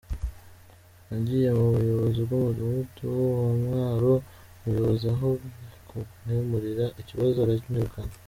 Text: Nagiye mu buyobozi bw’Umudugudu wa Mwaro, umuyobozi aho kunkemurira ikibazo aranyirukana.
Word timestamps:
Nagiye 1.07 1.47
mu 1.57 1.67
buyobozi 1.75 2.19
bw’Umudugudu 2.25 3.07
wa 3.35 3.47
Mwaro, 3.61 4.13
umuyobozi 4.63 5.05
aho 5.13 5.29
kunkemurira 5.89 6.85
ikibazo 7.01 7.37
aranyirukana. 7.45 8.13